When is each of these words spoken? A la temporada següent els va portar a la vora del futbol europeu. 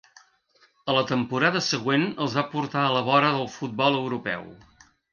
A 0.93 0.95
la 0.97 1.03
temporada 1.11 1.61
següent 1.67 2.07
els 2.27 2.39
va 2.39 2.47
portar 2.57 2.81
a 2.89 2.97
la 2.97 3.07
vora 3.13 3.33
del 3.39 3.49
futbol 3.61 4.03
europeu. 4.03 4.53